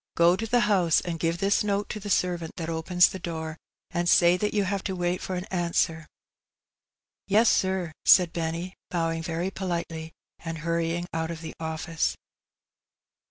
Gro 0.15 0.35
to 0.37 0.47
the 0.47 0.61
house, 0.61 0.99
and 1.01 1.19
give 1.19 1.37
this 1.37 1.63
note 1.63 1.87
to 1.89 1.99
the 1.99 2.09
servant 2.09 2.55
that 2.55 2.69
opens 2.69 3.07
the 3.09 3.19
door, 3.19 3.55
and 3.91 4.09
say 4.09 4.35
that 4.35 4.51
you 4.51 4.63
have 4.63 4.83
to 4.85 4.95
wait 4.95 5.21
for 5.21 5.35
an 5.35 5.45
answer.''" 5.51 6.07
Yes, 7.27 7.49
sir," 7.51 7.91
said 8.03 8.33
Benny, 8.33 8.73
bowing 8.89 9.21
very 9.21 9.51
politely, 9.51 10.11
and 10.39 10.57
hurry 10.57 10.95
ing 10.95 11.05
out 11.13 11.29
of 11.29 11.41
the 11.41 11.53
office. 11.59 12.15